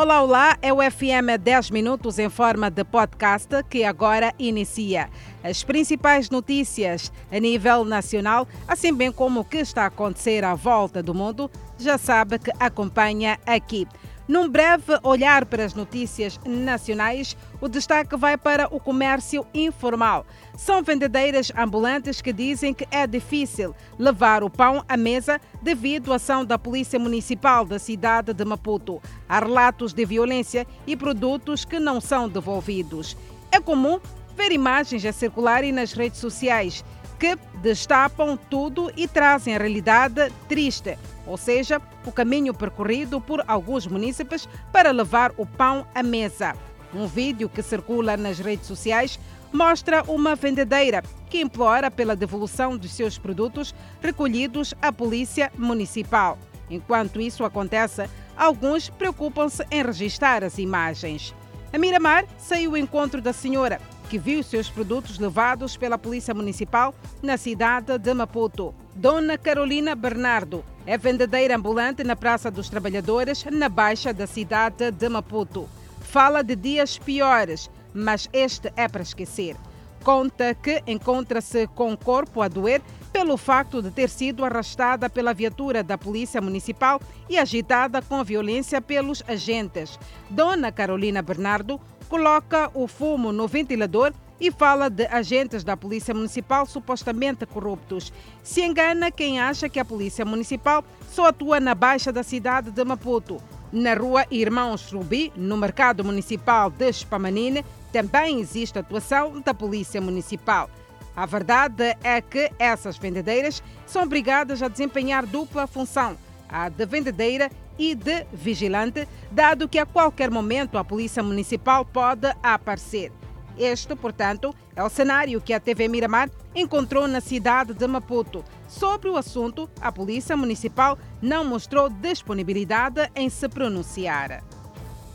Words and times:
Olá, 0.00 0.22
olá, 0.22 0.56
é 0.62 0.72
o 0.72 0.76
FM 0.76 1.42
10 1.42 1.72
Minutos 1.72 2.20
em 2.20 2.28
forma 2.28 2.70
de 2.70 2.84
podcast 2.84 3.48
que 3.68 3.82
agora 3.82 4.32
inicia. 4.38 5.10
As 5.42 5.64
principais 5.64 6.30
notícias 6.30 7.10
a 7.32 7.40
nível 7.40 7.84
nacional, 7.84 8.46
assim 8.68 8.94
bem 8.94 9.10
como 9.10 9.40
o 9.40 9.44
que 9.44 9.56
está 9.56 9.82
a 9.82 9.86
acontecer 9.86 10.44
à 10.44 10.54
volta 10.54 11.02
do 11.02 11.12
mundo, 11.12 11.50
já 11.76 11.98
sabe 11.98 12.38
que 12.38 12.52
acompanha 12.60 13.40
aqui. 13.44 13.88
Num 14.28 14.46
breve 14.46 14.92
olhar 15.02 15.46
para 15.46 15.64
as 15.64 15.72
notícias 15.72 16.38
nacionais, 16.44 17.34
o 17.62 17.66
destaque 17.66 18.14
vai 18.14 18.36
para 18.36 18.66
o 18.66 18.78
comércio 18.78 19.46
informal. 19.54 20.26
São 20.54 20.82
vendedeiras 20.82 21.50
ambulantes 21.56 22.20
que 22.20 22.30
dizem 22.30 22.74
que 22.74 22.86
é 22.90 23.06
difícil 23.06 23.74
levar 23.98 24.44
o 24.44 24.50
pão 24.50 24.84
à 24.86 24.98
mesa 24.98 25.40
devido 25.62 26.12
à 26.12 26.16
ação 26.16 26.44
da 26.44 26.58
Polícia 26.58 26.98
Municipal 26.98 27.64
da 27.64 27.78
cidade 27.78 28.34
de 28.34 28.44
Maputo. 28.44 29.00
Há 29.26 29.38
relatos 29.38 29.94
de 29.94 30.04
violência 30.04 30.66
e 30.86 30.94
produtos 30.94 31.64
que 31.64 31.78
não 31.78 31.98
são 31.98 32.28
devolvidos. 32.28 33.16
É 33.50 33.58
comum 33.58 33.98
ver 34.36 34.52
imagens 34.52 35.06
a 35.06 35.12
circularem 35.12 35.72
nas 35.72 35.94
redes 35.94 36.20
sociais 36.20 36.84
que 37.18 37.36
destapam 37.62 38.36
tudo 38.36 38.90
e 38.96 39.08
trazem 39.08 39.54
a 39.54 39.58
realidade 39.58 40.32
triste, 40.48 40.96
ou 41.26 41.36
seja, 41.36 41.80
o 42.06 42.12
caminho 42.12 42.54
percorrido 42.54 43.20
por 43.20 43.42
alguns 43.46 43.86
munícipes 43.86 44.48
para 44.72 44.92
levar 44.92 45.32
o 45.36 45.44
pão 45.44 45.86
à 45.94 46.02
mesa. 46.02 46.54
Um 46.94 47.06
vídeo 47.06 47.48
que 47.48 47.62
circula 47.62 48.16
nas 48.16 48.38
redes 48.38 48.66
sociais 48.66 49.18
mostra 49.52 50.02
uma 50.04 50.34
vendedeira 50.34 51.02
que 51.28 51.40
implora 51.40 51.90
pela 51.90 52.16
devolução 52.16 52.76
dos 52.76 52.92
seus 52.92 53.18
produtos 53.18 53.74
recolhidos 54.00 54.74
à 54.80 54.92
Polícia 54.92 55.52
Municipal. 55.56 56.38
Enquanto 56.70 57.20
isso 57.20 57.44
acontece, 57.44 58.08
alguns 58.36 58.88
preocupam-se 58.88 59.64
em 59.70 59.82
registrar 59.82 60.44
as 60.44 60.58
imagens. 60.58 61.34
A 61.72 61.78
Miramar 61.78 62.24
saiu 62.38 62.70
ao 62.70 62.76
encontro 62.76 63.20
da 63.20 63.32
senhora 63.32 63.80
que 64.08 64.18
viu 64.18 64.42
seus 64.42 64.70
produtos 64.70 65.18
levados 65.18 65.76
pela 65.76 65.98
Polícia 65.98 66.32
Municipal 66.32 66.94
na 67.22 67.36
cidade 67.36 67.98
de 67.98 68.14
Maputo. 68.14 68.74
Dona 68.94 69.36
Carolina 69.36 69.94
Bernardo 69.94 70.64
é 70.86 70.96
vendedeira 70.96 71.56
ambulante 71.56 72.02
na 72.02 72.16
Praça 72.16 72.50
dos 72.50 72.70
Trabalhadores, 72.70 73.44
na 73.44 73.68
Baixa 73.68 74.12
da 74.12 74.26
cidade 74.26 74.90
de 74.90 75.08
Maputo. 75.08 75.68
Fala 76.00 76.42
de 76.42 76.56
dias 76.56 76.96
piores, 76.98 77.70
mas 77.92 78.28
este 78.32 78.72
é 78.76 78.88
para 78.88 79.02
esquecer. 79.02 79.56
Conta 80.02 80.54
que 80.54 80.82
encontra-se 80.86 81.66
com 81.66 81.92
o 81.92 81.98
corpo 81.98 82.40
a 82.40 82.48
doer 82.48 82.80
pelo 83.12 83.36
facto 83.36 83.82
de 83.82 83.90
ter 83.90 84.08
sido 84.08 84.44
arrastada 84.44 85.10
pela 85.10 85.34
viatura 85.34 85.82
da 85.82 85.98
Polícia 85.98 86.40
Municipal 86.40 87.00
e 87.28 87.36
agitada 87.36 88.00
com 88.00 88.24
violência 88.24 88.80
pelos 88.80 89.22
agentes. 89.28 89.98
Dona 90.30 90.72
Carolina 90.72 91.20
Bernardo 91.20 91.78
coloca 92.08 92.70
o 92.74 92.88
fumo 92.88 93.32
no 93.32 93.46
ventilador 93.46 94.12
e 94.40 94.50
fala 94.50 94.88
de 94.88 95.06
agentes 95.06 95.64
da 95.64 95.76
Polícia 95.76 96.14
Municipal 96.14 96.64
supostamente 96.64 97.44
corruptos. 97.44 98.12
Se 98.42 98.62
engana 98.62 99.10
quem 99.10 99.40
acha 99.40 99.68
que 99.68 99.80
a 99.80 99.84
Polícia 99.84 100.24
Municipal 100.24 100.84
só 101.10 101.26
atua 101.26 101.60
na 101.60 101.74
baixa 101.74 102.12
da 102.12 102.22
cidade 102.22 102.70
de 102.70 102.84
Maputo. 102.84 103.40
Na 103.72 103.94
rua 103.94 104.24
Irmãos 104.30 104.90
Rubi, 104.90 105.32
no 105.36 105.56
mercado 105.56 106.02
municipal 106.02 106.70
de 106.70 106.90
Spamanine, 106.92 107.64
também 107.92 108.40
existe 108.40 108.78
atuação 108.78 109.40
da 109.40 109.52
Polícia 109.52 110.00
Municipal. 110.00 110.70
A 111.14 111.26
verdade 111.26 111.96
é 112.02 112.20
que 112.20 112.50
essas 112.58 112.96
vendedeiras 112.96 113.62
são 113.86 114.04
obrigadas 114.04 114.62
a 114.62 114.68
desempenhar 114.68 115.26
dupla 115.26 115.66
função, 115.66 116.16
a 116.48 116.68
de 116.68 116.86
vendedeira 116.86 117.50
e 117.78 117.94
de 117.94 118.24
vigilante, 118.32 119.06
dado 119.30 119.68
que 119.68 119.78
a 119.78 119.86
qualquer 119.86 120.30
momento 120.30 120.78
a 120.78 120.84
Polícia 120.84 121.22
Municipal 121.22 121.84
pode 121.84 122.28
aparecer. 122.42 123.12
Este, 123.56 123.96
portanto, 123.96 124.54
é 124.76 124.82
o 124.82 124.88
cenário 124.88 125.40
que 125.40 125.52
a 125.52 125.58
TV 125.58 125.88
Miramar 125.88 126.30
encontrou 126.54 127.08
na 127.08 127.20
cidade 127.20 127.74
de 127.74 127.86
Maputo. 127.86 128.44
Sobre 128.68 129.08
o 129.08 129.16
assunto, 129.16 129.68
a 129.80 129.90
Polícia 129.90 130.36
Municipal 130.36 130.96
não 131.20 131.44
mostrou 131.44 131.88
disponibilidade 131.88 133.10
em 133.16 133.28
se 133.28 133.48
pronunciar. 133.48 134.44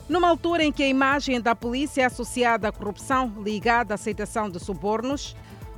Numa 0.09 0.27
altura 0.27 0.63
em 0.65 0.71
que 0.71 0.83
a 0.83 0.87
imagem 0.87 1.39
da 1.39 1.55
polícia 1.55 2.01
é 2.01 2.05
associada 2.05 2.67
à 2.67 2.71
corrupção 2.73 3.33
ligada 3.41 3.93
à 3.93 3.95
aceitação 3.95 4.49
de 4.49 4.59
subornos, 4.59 5.33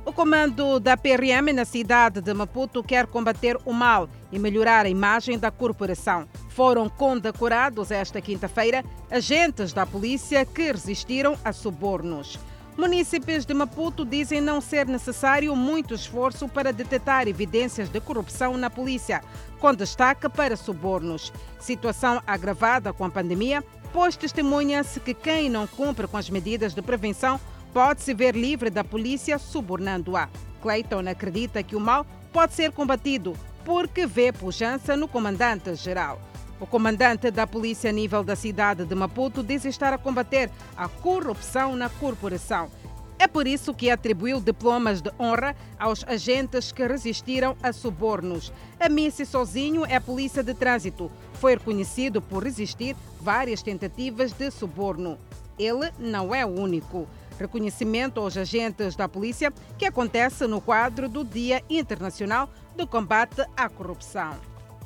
o 0.06 0.12
comando 0.12 0.78
da 0.78 0.96
PRM 0.96 1.52
na 1.52 1.64
cidade 1.64 2.20
de 2.20 2.32
Maputo 2.32 2.80
quer 2.80 3.08
combater 3.08 3.58
o 3.64 3.72
mal 3.72 4.08
e 4.30 4.38
melhorar 4.38 4.86
a 4.86 4.88
imagem 4.88 5.36
da 5.36 5.50
corporação. 5.50 6.28
Foram 6.48 6.88
condecorados 6.88 7.90
esta 7.90 8.20
quinta-feira 8.20 8.84
agentes 9.10 9.72
da 9.72 9.84
polícia 9.84 10.46
que 10.46 10.70
resistiram 10.70 11.36
a 11.44 11.52
subornos. 11.52 12.38
Munícipes 12.78 13.44
de 13.44 13.52
Maputo 13.52 14.04
dizem 14.04 14.40
não 14.40 14.60
ser 14.60 14.86
necessário 14.86 15.56
muito 15.56 15.92
esforço 15.92 16.46
para 16.48 16.72
detectar 16.72 17.26
evidências 17.26 17.88
de 17.88 18.00
corrupção 18.00 18.56
na 18.56 18.70
polícia, 18.70 19.22
com 19.58 19.74
destaque 19.74 20.28
para 20.28 20.56
subornos. 20.56 21.32
Situação 21.58 22.22
agravada 22.24 22.92
com 22.92 23.04
a 23.04 23.10
pandemia, 23.10 23.64
pois 23.92 24.16
testemunha-se 24.16 25.00
que 25.00 25.14
quem 25.14 25.50
não 25.50 25.66
cumpre 25.66 26.06
com 26.06 26.16
as 26.16 26.30
medidas 26.30 26.74
de 26.74 26.82
prevenção 26.82 27.40
pode 27.76 28.00
se 28.00 28.14
ver 28.14 28.34
livre 28.34 28.70
da 28.70 28.82
polícia 28.82 29.38
subornando-a. 29.38 30.30
Clayton 30.62 31.06
acredita 31.06 31.62
que 31.62 31.76
o 31.76 31.80
mal 31.80 32.06
pode 32.32 32.54
ser 32.54 32.72
combatido 32.72 33.34
porque 33.66 34.06
vê 34.06 34.32
pujança 34.32 34.96
no 34.96 35.06
comandante-geral. 35.06 36.18
O 36.58 36.66
comandante 36.66 37.30
da 37.30 37.46
polícia 37.46 37.90
a 37.90 37.92
nível 37.92 38.24
da 38.24 38.34
cidade 38.34 38.86
de 38.86 38.94
Maputo 38.94 39.42
diz 39.42 39.66
estar 39.66 39.92
a 39.92 39.98
combater 39.98 40.50
a 40.74 40.88
corrupção 40.88 41.76
na 41.76 41.90
corporação. 41.90 42.70
É 43.18 43.26
por 43.26 43.46
isso 43.46 43.74
que 43.74 43.90
atribuiu 43.90 44.40
diplomas 44.40 45.02
de 45.02 45.10
honra 45.20 45.54
aos 45.78 46.02
agentes 46.08 46.72
que 46.72 46.86
resistiram 46.86 47.58
a 47.62 47.74
subornos. 47.74 48.54
A 48.80 48.88
Missy 48.88 49.26
Sozinho 49.26 49.84
é 49.84 50.00
polícia 50.00 50.42
de 50.42 50.54
trânsito. 50.54 51.12
Foi 51.34 51.56
reconhecido 51.56 52.22
por 52.22 52.42
resistir 52.42 52.96
várias 53.20 53.62
tentativas 53.62 54.32
de 54.32 54.50
suborno. 54.50 55.18
Ele 55.58 55.90
não 55.98 56.34
é 56.34 56.44
o 56.44 56.48
único 56.48 57.06
reconhecimento 57.38 58.20
aos 58.20 58.36
agentes 58.36 58.96
da 58.96 59.08
polícia 59.08 59.52
que 59.78 59.86
acontece 59.86 60.46
no 60.46 60.60
quadro 60.60 61.08
do 61.08 61.24
Dia 61.24 61.62
Internacional 61.68 62.50
do 62.76 62.86
Combate 62.86 63.42
à 63.56 63.68
Corrupção. 63.68 64.36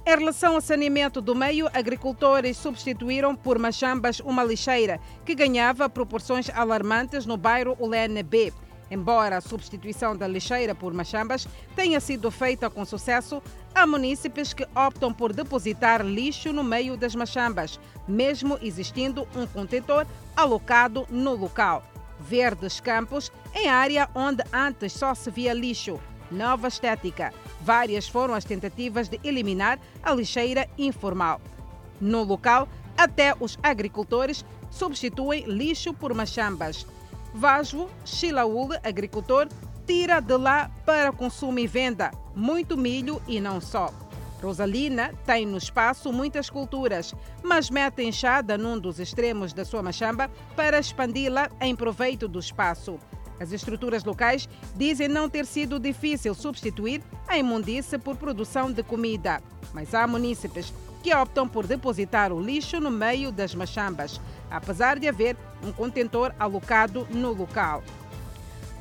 Em 0.07 0.19
relação 0.19 0.55
ao 0.55 0.61
saneamento 0.61 1.21
do 1.21 1.35
meio, 1.35 1.69
agricultores 1.75 2.57
substituíram 2.57 3.37
por 3.37 3.59
machambas 3.59 4.19
uma 4.21 4.43
lixeira 4.43 4.99
que 5.25 5.35
ganhava 5.35 5.91
proporções 5.91 6.49
alarmantes 6.51 7.27
no 7.27 7.37
bairro 7.37 7.77
Ulene 7.79 8.23
B. 8.23 8.53
Embora 8.91 9.37
a 9.37 9.41
substituição 9.41 10.17
da 10.17 10.27
lixeira 10.27 10.75
por 10.75 10.93
machambas 10.93 11.47
tenha 11.77 12.01
sido 12.01 12.29
feita 12.31 12.69
com 12.69 12.85
sucesso, 12.85 13.41
há 13.73 13.87
munícipes 13.87 14.53
que 14.53 14.67
optam 14.75 15.13
por 15.13 15.33
depositar 15.33 16.05
lixo 16.05 16.53
no 16.53 16.65
meio 16.65 16.97
das 16.97 17.15
machambas, 17.15 17.79
mesmo 18.09 18.59
existindo 18.61 19.29
um 19.37 19.47
contentor 19.47 20.07
alocado 20.35 21.07
no 21.09 21.37
local 21.37 21.85
verdes 22.21 22.81
campos 22.81 23.33
em 23.55 23.69
área 23.69 24.09
onde 24.15 24.43
antes 24.53 24.93
só 24.93 25.15
se 25.15 25.31
via 25.31 25.53
lixo. 25.53 25.99
Nova 26.31 26.69
estética. 26.69 27.33
Várias 27.61 28.09
foram 28.09 28.35
as 28.35 28.45
tentativas 28.45 29.09
de 29.09 29.19
eliminar 29.25 29.79
a 30.03 30.15
lixeira 30.15 30.69
informal. 30.79 31.41
No 32.01 32.23
local, 32.23 32.69
até 32.97 33.35
os 33.41 33.59
agricultores 33.63 34.45
substituem 34.71 35.45
lixo 35.47 35.93
por 35.93 36.15
machambas. 36.15 36.87
Vasvo 37.35 37.89
Chilaúl, 38.05 38.71
agricultor, 38.85 39.49
tira 39.87 40.21
de 40.21 40.37
lá 40.37 40.71
para 40.87 41.11
consumo 41.11 41.59
e 41.59 41.67
venda 41.67 42.11
muito 42.35 42.77
milho 42.77 43.21
e 43.27 43.41
não 43.41 43.61
só. 43.61 43.93
Rosalina 44.43 45.13
tem 45.27 45.45
no 45.47 45.59
espaço 45.59 46.13
muitas 46.13 46.49
culturas, 46.49 47.15
mas 47.43 47.71
mete 47.71 48.03
enxada 48.03 48.57
num 48.57 48.79
dos 48.79 48.99
extremos 48.99 49.53
da 49.53 49.65
sua 49.65 49.83
machamba 49.83 50.31
para 50.57 50.79
expandi-la 50.79 51.51
em 51.61 51.77
proveito 51.77 52.27
do 52.27 52.39
espaço. 52.39 52.99
As 53.39 53.53
estruturas 53.53 54.05
locais 54.05 54.49
dizem 54.77 55.09
não 55.09 55.29
ter 55.29 55.47
sido 55.47 55.79
difícil 55.79 56.35
substituir 56.35 57.03
a 57.27 57.39
imundície 57.39 57.99
por 57.99 58.17
produção 58.17 58.71
de 58.71 58.83
comida, 58.83 59.43
mas 59.73 59.95
há 59.95 60.07
munícipes 60.07 60.73
que 61.03 61.15
optam 61.15 61.49
por 61.49 61.67
depositar 61.67 62.33
o 62.33 62.41
lixo 62.41 62.79
no 62.79 62.91
meio 62.91 63.33
das 63.33 63.55
machambas, 63.55 64.21
apesar 64.51 64.99
de 64.99 65.09
haver 65.09 65.37
um 65.63 65.73
contentor 65.73 66.35
alocado 66.39 67.07
no 67.11 67.33
local. 67.33 67.83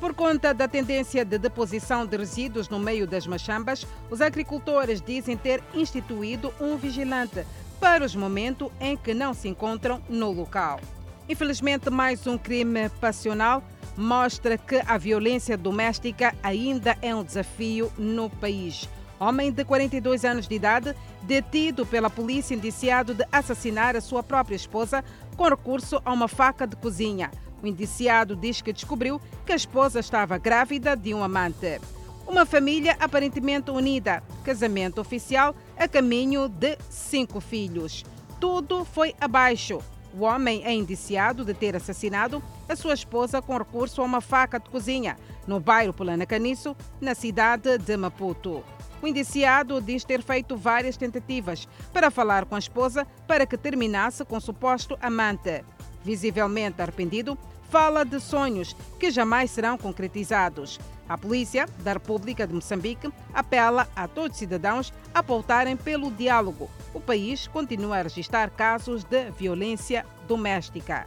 Por 0.00 0.14
conta 0.14 0.54
da 0.54 0.66
tendência 0.66 1.26
de 1.26 1.36
deposição 1.36 2.06
de 2.06 2.16
resíduos 2.16 2.70
no 2.70 2.78
meio 2.78 3.06
das 3.06 3.26
machambas, 3.26 3.86
os 4.10 4.22
agricultores 4.22 5.02
dizem 5.02 5.36
ter 5.36 5.62
instituído 5.74 6.54
um 6.58 6.78
vigilante 6.78 7.44
para 7.78 8.02
os 8.02 8.16
momentos 8.16 8.70
em 8.80 8.96
que 8.96 9.12
não 9.12 9.34
se 9.34 9.46
encontram 9.46 10.00
no 10.08 10.32
local. 10.32 10.80
Infelizmente, 11.28 11.90
mais 11.90 12.26
um 12.26 12.38
crime 12.38 12.88
passional 12.98 13.62
mostra 13.94 14.56
que 14.56 14.80
a 14.86 14.96
violência 14.96 15.54
doméstica 15.54 16.34
ainda 16.42 16.96
é 17.02 17.14
um 17.14 17.22
desafio 17.22 17.92
no 17.98 18.30
país. 18.30 18.88
Homem 19.18 19.52
de 19.52 19.66
42 19.66 20.24
anos 20.24 20.48
de 20.48 20.54
idade, 20.54 20.96
detido 21.20 21.84
pela 21.84 22.08
polícia 22.08 22.54
indiciado 22.54 23.12
de 23.12 23.26
assassinar 23.30 23.94
a 23.94 24.00
sua 24.00 24.22
própria 24.22 24.56
esposa 24.56 25.04
com 25.36 25.44
recurso 25.44 26.00
a 26.06 26.12
uma 26.12 26.26
faca 26.26 26.66
de 26.66 26.74
cozinha. 26.76 27.30
O 27.62 27.66
indiciado 27.66 28.34
diz 28.34 28.60
que 28.60 28.72
descobriu 28.72 29.20
que 29.44 29.52
a 29.52 29.56
esposa 29.56 30.00
estava 30.00 30.38
grávida 30.38 30.96
de 30.96 31.12
um 31.12 31.22
amante. 31.22 31.80
Uma 32.26 32.46
família 32.46 32.96
aparentemente 33.00 33.70
unida, 33.70 34.22
casamento 34.44 35.00
oficial 35.00 35.54
a 35.76 35.88
caminho 35.88 36.48
de 36.48 36.78
cinco 36.88 37.40
filhos. 37.40 38.04
Tudo 38.40 38.84
foi 38.84 39.14
abaixo. 39.20 39.80
O 40.14 40.24
homem 40.24 40.62
é 40.64 40.72
indiciado 40.72 41.44
de 41.44 41.54
ter 41.54 41.76
assassinado 41.76 42.42
a 42.68 42.74
sua 42.74 42.94
esposa 42.94 43.42
com 43.42 43.56
recurso 43.56 44.00
a 44.00 44.04
uma 44.04 44.20
faca 44.20 44.58
de 44.58 44.68
cozinha 44.70 45.16
no 45.46 45.60
bairro 45.60 45.92
Polana 45.92 46.26
Caniço, 46.26 46.76
na 47.00 47.14
cidade 47.14 47.78
de 47.78 47.96
Maputo. 47.96 48.64
O 49.02 49.06
indiciado 49.06 49.80
diz 49.80 50.04
ter 50.04 50.22
feito 50.22 50.56
várias 50.56 50.96
tentativas 50.96 51.66
para 51.92 52.10
falar 52.10 52.44
com 52.44 52.54
a 52.54 52.58
esposa 52.58 53.06
para 53.26 53.46
que 53.46 53.56
terminasse 53.56 54.24
com 54.24 54.36
o 54.36 54.40
suposto 54.40 54.98
amante. 55.00 55.64
Visivelmente 56.04 56.80
arrependido, 56.82 57.36
fala 57.70 58.04
de 58.04 58.18
sonhos 58.18 58.74
que 58.98 59.10
jamais 59.10 59.50
serão 59.50 59.78
concretizados. 59.78 60.78
A 61.08 61.16
polícia 61.16 61.68
da 61.84 61.92
República 61.92 62.46
de 62.46 62.52
Moçambique 62.52 63.10
apela 63.32 63.88
a 63.94 64.08
todos 64.08 64.32
os 64.32 64.38
cidadãos 64.38 64.92
a 65.14 65.22
pautarem 65.22 65.76
pelo 65.76 66.10
diálogo. 66.10 66.68
O 66.92 67.00
país 67.00 67.46
continua 67.46 67.98
a 67.98 68.02
registrar 68.02 68.50
casos 68.50 69.04
de 69.04 69.30
violência 69.30 70.04
doméstica. 70.26 71.06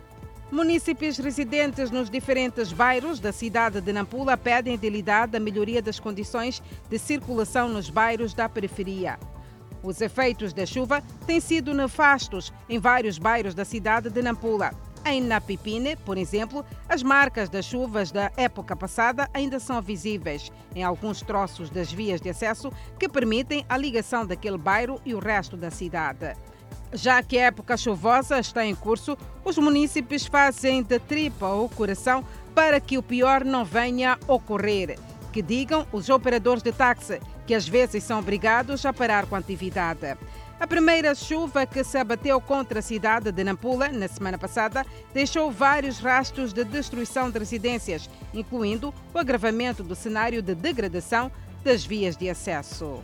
Municípios 0.50 1.18
residentes 1.18 1.92
nos 1.92 2.10
diferentes 2.10 2.71
bairros 2.71 3.19
da 3.19 3.31
cidade 3.31 3.81
de 3.81 3.92
Nampula 3.92 4.38
pedem 4.38 4.80
a 5.36 5.39
melhoria 5.39 5.81
das 5.81 6.00
condições 6.00 6.62
de 6.89 6.98
circulação 6.98 7.68
nos 7.68 7.89
bairros 7.89 8.33
da 8.33 8.48
periferia. 8.48 9.19
Os 9.81 10.00
efeitos 10.00 10.54
da 10.54 10.65
chuva 10.65 11.04
têm 11.25 11.42
sido 11.42 11.74
nefastos 11.74 12.54
em 12.69 12.80
vários 12.80 13.18
bairros 13.18 13.54
da 13.54 13.65
cidade 13.65 14.10
de 14.10 14.21
Nampula. 14.21 14.71
Em 15.05 15.19
Napipine, 15.19 15.97
por 15.97 16.17
exemplo, 16.17 16.65
as 16.88 17.03
marcas 17.03 17.50
das 17.50 17.65
chuvas 17.65 18.09
da 18.09 18.31
época 18.38 18.73
passada 18.73 19.29
ainda 19.33 19.59
são 19.59 19.81
visíveis 19.81 20.50
em 20.73 20.81
alguns 20.81 21.21
troços 21.21 21.69
das 21.69 21.91
vias 21.91 22.21
de 22.21 22.29
acesso 22.29 22.71
que 22.97 23.09
permitem 23.09 23.65
a 23.67 23.77
ligação 23.77 24.25
daquele 24.25 24.57
bairro 24.57 25.01
e 25.05 25.13
o 25.13 25.19
resto 25.19 25.57
da 25.57 25.69
cidade. 25.69 26.35
Já 26.94 27.21
que 27.21 27.38
a 27.38 27.47
época 27.47 27.75
chuvosa 27.75 28.39
está 28.39 28.65
em 28.65 28.75
curso, 28.75 29.17
os 29.44 29.57
municípios 29.57 30.25
fazem 30.25 30.81
de 30.81 31.00
tripa 31.00 31.47
o 31.47 31.67
coração 31.67 32.23
para 32.55 32.79
que 32.79 32.97
o 32.97 33.03
pior 33.03 33.44
não 33.44 33.65
venha 33.65 34.13
a 34.13 34.33
ocorrer. 34.33 34.97
Que 35.33 35.41
digam 35.41 35.85
os 35.91 36.09
operadores 36.09 36.63
de 36.63 36.71
táxi, 36.71 37.19
que 37.45 37.53
às 37.53 37.67
vezes 37.67 38.03
são 38.03 38.19
obrigados 38.19 38.85
a 38.85 38.93
parar 38.93 39.25
com 39.25 39.35
a 39.35 39.39
atividade. 39.39 40.17
A 40.59 40.67
primeira 40.67 41.13
chuva 41.13 41.65
que 41.65 41.83
se 41.83 41.97
abateu 41.97 42.39
contra 42.39 42.79
a 42.79 42.81
cidade 42.81 43.31
de 43.31 43.43
Nampula 43.43 43.89
na 43.89 44.07
semana 44.07 44.37
passada 44.37 44.85
deixou 45.13 45.51
vários 45.51 45.99
rastros 45.99 46.53
de 46.53 46.63
destruição 46.63 47.29
de 47.29 47.39
residências, 47.39 48.09
incluindo 48.33 48.93
o 49.13 49.17
agravamento 49.17 49.83
do 49.83 49.95
cenário 49.95 50.41
de 50.41 50.55
degradação 50.55 51.31
das 51.63 51.83
vias 51.83 52.15
de 52.15 52.29
acesso. 52.29 53.03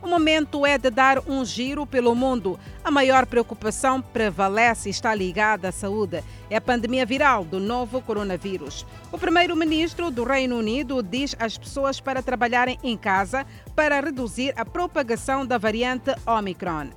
O 0.00 0.06
momento 0.06 0.64
é 0.64 0.78
de 0.78 0.90
dar 0.90 1.18
um 1.28 1.44
giro 1.44 1.84
pelo 1.84 2.14
mundo. 2.14 2.58
A 2.84 2.90
maior 2.90 3.26
preocupação 3.26 4.00
prevalece 4.00 4.88
e 4.88 4.90
está 4.90 5.12
ligada 5.12 5.68
à 5.68 5.72
saúde. 5.72 6.22
É 6.48 6.56
a 6.56 6.60
pandemia 6.60 7.04
viral 7.04 7.44
do 7.44 7.58
novo 7.58 8.00
coronavírus. 8.00 8.86
O 9.10 9.18
primeiro-ministro 9.18 10.10
do 10.10 10.22
Reino 10.22 10.56
Unido 10.56 11.02
diz 11.02 11.34
às 11.38 11.58
pessoas 11.58 12.00
para 12.00 12.22
trabalharem 12.22 12.78
em 12.82 12.96
casa 12.96 13.44
para 13.74 14.00
reduzir 14.00 14.54
a 14.56 14.64
propagação 14.64 15.44
da 15.44 15.58
variante 15.58 16.14
Omicron. 16.24 16.90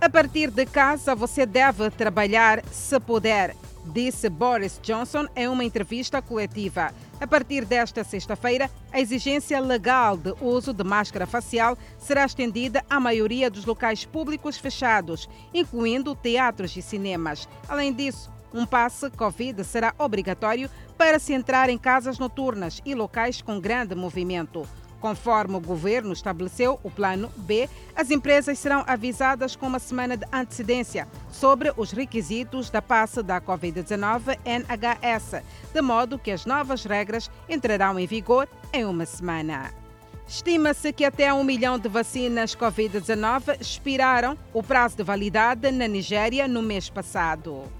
A 0.00 0.08
partir 0.08 0.50
de 0.50 0.64
casa, 0.64 1.14
você 1.14 1.44
deve 1.44 1.90
trabalhar 1.90 2.64
se 2.70 2.98
puder 3.00 3.54
disse 3.88 4.28
Boris 4.28 4.78
Johnson 4.82 5.26
em 5.34 5.48
uma 5.48 5.64
entrevista 5.64 6.22
coletiva. 6.22 6.92
A 7.20 7.26
partir 7.26 7.64
desta 7.64 8.04
sexta-feira, 8.04 8.70
a 8.92 9.00
exigência 9.00 9.58
legal 9.58 10.16
de 10.16 10.32
uso 10.40 10.72
de 10.72 10.84
máscara 10.84 11.26
facial 11.26 11.76
será 11.98 12.24
estendida 12.24 12.84
à 12.88 13.00
maioria 13.00 13.50
dos 13.50 13.64
locais 13.64 14.04
públicos 14.04 14.56
fechados, 14.56 15.28
incluindo 15.52 16.14
teatros 16.14 16.76
e 16.76 16.82
cinemas. 16.82 17.48
Além 17.68 17.92
disso, 17.92 18.30
um 18.52 18.64
passe 18.64 19.10
Covid 19.10 19.64
será 19.64 19.94
obrigatório 19.98 20.70
para 20.96 21.18
se 21.18 21.32
entrar 21.32 21.68
em 21.68 21.76
casas 21.76 22.18
noturnas 22.18 22.80
e 22.84 22.94
locais 22.94 23.42
com 23.42 23.60
grande 23.60 23.94
movimento. 23.94 24.66
Conforme 25.00 25.56
o 25.56 25.60
governo 25.60 26.12
estabeleceu 26.12 26.80
o 26.82 26.90
plano 26.90 27.30
B, 27.36 27.68
as 27.94 28.10
empresas 28.10 28.58
serão 28.58 28.82
avisadas 28.86 29.54
com 29.54 29.66
uma 29.66 29.78
semana 29.78 30.16
de 30.16 30.26
antecedência 30.32 31.06
sobre 31.30 31.72
os 31.76 31.92
requisitos 31.92 32.68
da 32.68 32.82
passe 32.82 33.22
da 33.22 33.40
Covid-19 33.40 34.38
NHS, 34.44 35.42
de 35.72 35.80
modo 35.80 36.18
que 36.18 36.32
as 36.32 36.44
novas 36.44 36.84
regras 36.84 37.30
entrarão 37.48 37.98
em 37.98 38.06
vigor 38.06 38.48
em 38.72 38.84
uma 38.84 39.06
semana. 39.06 39.72
Estima-se 40.26 40.92
que 40.92 41.04
até 41.04 41.32
um 41.32 41.44
milhão 41.44 41.78
de 41.78 41.88
vacinas 41.88 42.54
Covid-19 42.54 43.60
expiraram 43.60 44.36
o 44.52 44.62
prazo 44.62 44.96
de 44.96 45.02
validade 45.02 45.70
na 45.70 45.88
Nigéria 45.88 46.46
no 46.46 46.60
mês 46.60 46.90
passado. 46.90 47.77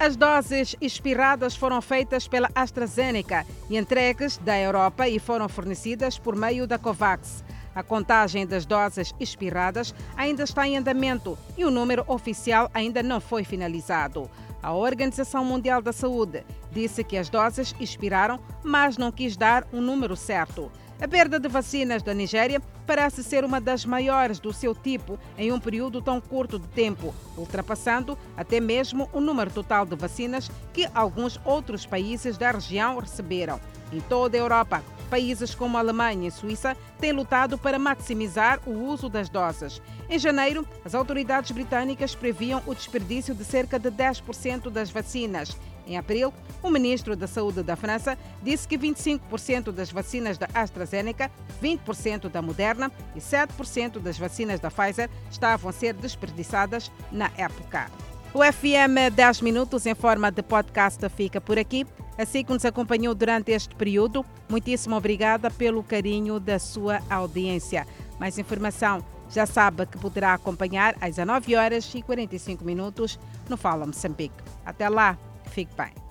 As 0.00 0.14
doses 0.14 0.76
expiradas 0.80 1.56
foram 1.56 1.82
feitas 1.82 2.28
pela 2.28 2.48
AstraZeneca 2.54 3.44
e 3.68 3.76
entregues 3.76 4.38
da 4.38 4.56
Europa 4.56 5.08
e 5.08 5.18
foram 5.18 5.48
fornecidas 5.48 6.16
por 6.16 6.36
meio 6.36 6.68
da 6.68 6.78
COVAX. 6.78 7.42
A 7.74 7.82
contagem 7.82 8.46
das 8.46 8.64
doses 8.64 9.12
expiradas 9.18 9.92
ainda 10.16 10.44
está 10.44 10.68
em 10.68 10.76
andamento 10.76 11.36
e 11.56 11.64
o 11.64 11.70
número 11.70 12.04
oficial 12.06 12.70
ainda 12.72 13.02
não 13.02 13.20
foi 13.20 13.42
finalizado. 13.42 14.30
A 14.62 14.72
Organização 14.72 15.44
Mundial 15.44 15.82
da 15.82 15.92
Saúde 15.92 16.44
disse 16.70 17.02
que 17.02 17.16
as 17.16 17.28
doses 17.28 17.74
expiraram, 17.80 18.38
mas 18.62 18.96
não 18.96 19.10
quis 19.10 19.36
dar 19.36 19.66
um 19.72 19.80
número 19.80 20.14
certo. 20.14 20.70
A 21.00 21.06
perda 21.06 21.38
de 21.38 21.48
vacinas 21.48 22.02
da 22.02 22.12
Nigéria 22.12 22.60
parece 22.84 23.22
ser 23.22 23.44
uma 23.44 23.60
das 23.60 23.84
maiores 23.84 24.40
do 24.40 24.52
seu 24.52 24.74
tipo 24.74 25.16
em 25.36 25.52
um 25.52 25.60
período 25.60 26.02
tão 26.02 26.20
curto 26.20 26.58
de 26.58 26.66
tempo, 26.68 27.14
ultrapassando 27.36 28.18
até 28.36 28.58
mesmo 28.58 29.08
o 29.12 29.20
número 29.20 29.48
total 29.48 29.86
de 29.86 29.94
vacinas 29.94 30.50
que 30.72 30.88
alguns 30.92 31.40
outros 31.44 31.86
países 31.86 32.36
da 32.36 32.50
região 32.50 32.98
receberam. 32.98 33.60
Em 33.92 34.00
toda 34.00 34.36
a 34.36 34.40
Europa, 34.40 34.82
países 35.08 35.54
como 35.54 35.78
Alemanha 35.78 36.26
e 36.26 36.32
Suíça 36.32 36.76
têm 36.98 37.12
lutado 37.12 37.56
para 37.56 37.78
maximizar 37.78 38.58
o 38.66 38.72
uso 38.72 39.08
das 39.08 39.28
doses. 39.28 39.80
Em 40.10 40.18
janeiro, 40.18 40.66
as 40.84 40.96
autoridades 40.96 41.52
britânicas 41.52 42.16
previam 42.16 42.60
o 42.66 42.74
desperdício 42.74 43.36
de 43.36 43.44
cerca 43.44 43.78
de 43.78 43.88
10% 43.88 44.68
das 44.68 44.90
vacinas. 44.90 45.56
Em 45.88 45.96
abril, 45.96 46.34
o 46.62 46.70
ministro 46.70 47.16
da 47.16 47.26
Saúde 47.26 47.62
da 47.62 47.74
França 47.74 48.18
disse 48.42 48.68
que 48.68 48.76
25% 48.76 49.72
das 49.72 49.90
vacinas 49.90 50.36
da 50.36 50.46
AstraZeneca, 50.52 51.30
20% 51.62 52.28
da 52.28 52.42
Moderna 52.42 52.92
e 53.16 53.20
7% 53.20 53.98
das 53.98 54.18
vacinas 54.18 54.60
da 54.60 54.70
Pfizer 54.70 55.08
estavam 55.30 55.70
a 55.70 55.72
ser 55.72 55.94
desperdiçadas 55.94 56.92
na 57.10 57.30
época. 57.38 57.90
O 58.34 58.40
FM 58.44 59.10
10 59.14 59.40
Minutos 59.40 59.86
em 59.86 59.94
forma 59.94 60.30
de 60.30 60.42
podcast 60.42 61.08
fica 61.08 61.40
por 61.40 61.58
aqui. 61.58 61.86
Assim 62.18 62.44
que 62.44 62.52
nos 62.52 62.66
acompanhou 62.66 63.14
durante 63.14 63.52
este 63.52 63.74
período, 63.74 64.26
muitíssimo 64.46 64.94
obrigada 64.94 65.50
pelo 65.50 65.82
carinho 65.82 66.38
da 66.38 66.58
sua 66.58 67.00
audiência. 67.08 67.86
Mais 68.20 68.38
informação 68.38 69.02
já 69.30 69.46
sabe 69.46 69.86
que 69.86 69.96
poderá 69.96 70.34
acompanhar 70.34 70.94
às 71.00 71.16
19 71.16 71.56
horas 71.56 71.90
e 71.94 72.02
45 72.02 72.62
minutos 72.62 73.18
no 73.48 73.56
Fala 73.56 73.86
Moçambique. 73.86 74.36
Até 74.66 74.88
lá! 74.88 75.16
Fique 75.48 75.74
bem. 75.76 76.07